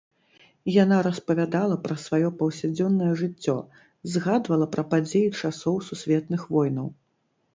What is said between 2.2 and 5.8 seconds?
паўсядзённае жыццё, згадвала пра падзеі часоў